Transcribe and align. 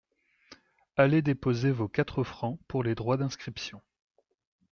Allez 0.97 1.21
déposer 1.21 1.69
vos 1.69 1.87
quatre 1.87 2.23
francs 2.23 2.59
pour 2.67 2.81
les 2.81 2.95
droits 2.95 3.17
d’inscription. 3.17 3.83